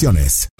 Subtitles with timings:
[0.00, 0.59] condiciones.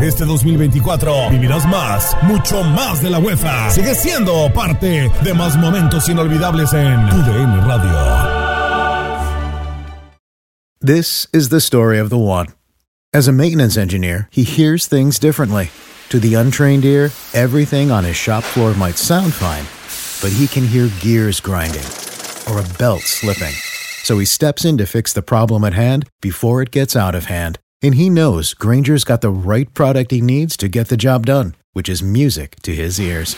[0.00, 3.70] Este 2024 vivirás más, mucho más de la UEFA.
[3.70, 7.08] Sigue siendo parte de más momentos inolvidables en
[7.66, 8.32] Radio.
[10.80, 12.48] This is the story of the one.
[13.14, 15.70] As a maintenance engineer, he hears things differently.
[16.08, 19.64] To the untrained ear, everything on his shop floor might sound fine,
[20.20, 21.84] but he can hear gears grinding
[22.50, 23.54] or a belt slipping.
[24.02, 27.26] So he steps in to fix the problem at hand before it gets out of
[27.26, 27.60] hand.
[27.82, 31.54] And he knows Granger's got the right product he needs to get the job done,
[31.72, 33.36] which is music to his ears.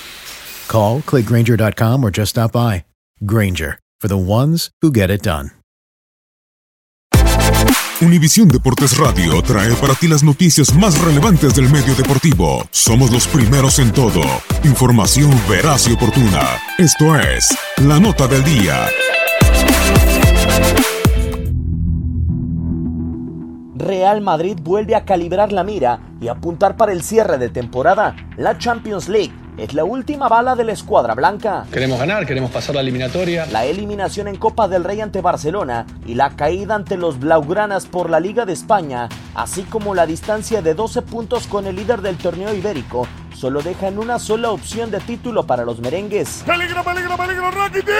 [0.68, 2.84] Call, clickgranger.com, or just stop by.
[3.24, 5.50] Granger, for the ones who get it done.
[8.00, 12.66] Univisión Deportes Radio trae para ti las noticias más relevantes del medio deportivo.
[12.70, 14.22] Somos los primeros en todo.
[14.64, 16.58] Información veraz y oportuna.
[16.76, 18.88] Esto es La Nota del Día.
[23.74, 28.14] Real Madrid vuelve a calibrar la mira y apuntar para el cierre de temporada.
[28.36, 31.64] La Champions League es la última bala de la escuadra blanca.
[31.72, 33.46] Queremos ganar, queremos pasar la eliminatoria.
[33.46, 38.10] La eliminación en Copa del Rey ante Barcelona y la caída ante los Blaugranas por
[38.10, 42.16] la Liga de España, así como la distancia de 12 puntos con el líder del
[42.16, 46.44] torneo ibérico, solo dejan una sola opción de título para los merengues.
[46.46, 47.50] ¡Peligro, peligro, peligro!
[47.50, 47.90] ¡Rakiti!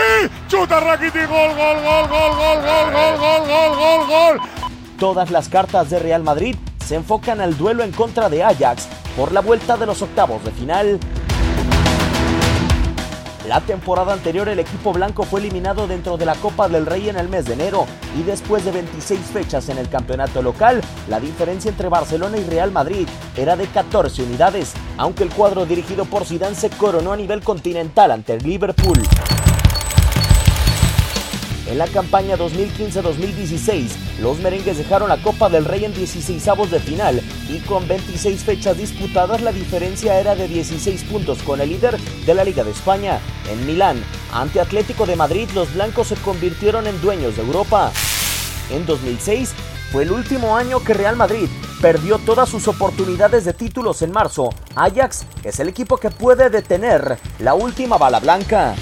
[0.47, 1.19] ¡Chuta Rakiti!
[1.19, 4.64] ¡Gol, gol, gol, gol, gol, gol, gol, gol, gol, gol, gol!
[5.05, 8.89] Todas las cartas de Real Madrid se enfocan al duelo en contra de Ajax
[9.19, 10.99] por la vuelta de los octavos de final.
[13.47, 17.19] La temporada anterior el equipo blanco fue eliminado dentro de la Copa del Rey en
[17.19, 17.85] el mes de enero
[18.19, 22.73] y después de 26 fechas en el campeonato local, la diferencia entre Barcelona y Real
[22.73, 23.07] Madrid
[23.37, 28.11] era de 14 unidades, aunque el cuadro dirigido por Zidane se coronó a nivel continental
[28.11, 29.03] ante el Liverpool.
[31.67, 33.89] En la campaña 2015-2016,
[34.21, 38.77] los merengues dejaron la Copa del Rey en 16avos de final y con 26 fechas
[38.77, 43.19] disputadas la diferencia era de 16 puntos con el líder de la Liga de España.
[43.51, 44.03] En Milán,
[44.33, 47.93] ante Atlético de Madrid, los blancos se convirtieron en dueños de Europa.
[48.71, 49.55] En 2006,
[49.91, 51.49] fue el último año que Real Madrid
[51.81, 54.51] perdió todas sus oportunidades de títulos en marzo.
[54.75, 58.75] Ajax es el equipo que puede detener la última bala blanca.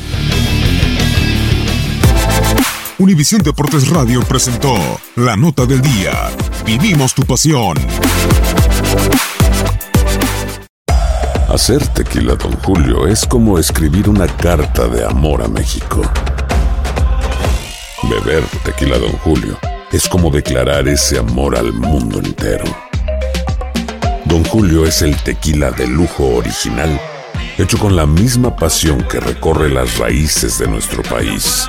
[3.02, 4.76] Univisión Deportes Radio presentó
[5.16, 6.12] La Nota del Día.
[6.64, 7.76] Vivimos tu pasión.
[11.48, 16.02] Hacer tequila, Don Julio, es como escribir una carta de amor a México.
[18.04, 19.58] Beber tequila, Don Julio,
[19.90, 22.66] es como declarar ese amor al mundo entero.
[24.26, 27.00] Don Julio es el tequila de lujo original,
[27.58, 31.68] hecho con la misma pasión que recorre las raíces de nuestro país.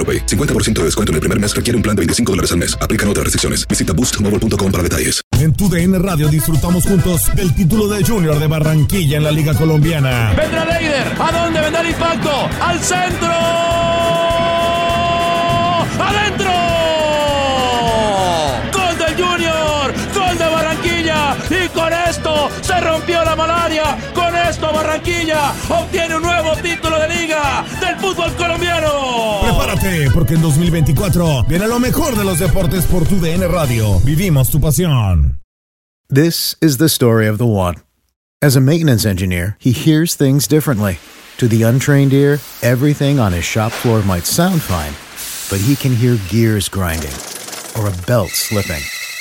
[0.01, 0.25] AroPay.
[0.25, 2.75] 50% de descuento en el primer mes requiere un plan de 25 dólares al mes.
[2.81, 3.67] Aplican otras restricciones.
[3.67, 5.21] Visita boostmobile.com para detalles.
[5.39, 9.53] En tu DN Radio disfrutamos juntos del título de Junior de Barranquilla en la Liga
[9.53, 10.33] Colombiana.
[10.35, 11.07] Vendrá Leider.
[11.19, 12.31] ¿A dónde vendrá el impacto?
[12.61, 14.00] ¡Al centro!
[22.21, 23.97] Esto se rompió la malaria.
[24.13, 29.39] Con esto Barranquilla obtiene un nuevo título de liga del fútbol colombiano.
[29.41, 33.99] Prepárate, porque en 2024 viene lo mejor de los deportes por tu DN Radio.
[34.01, 35.39] Vivimos tu pasión.
[36.09, 37.75] This is the story of the one.
[38.41, 40.99] As a maintenance engineer, he hears things differently.
[41.37, 44.93] To the untrained ear, everything on his shop floor might sound fine,
[45.49, 47.13] but he can hear gears grinding
[47.75, 49.00] or a belt slipping.